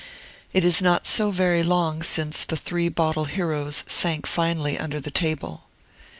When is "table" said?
5.11-5.65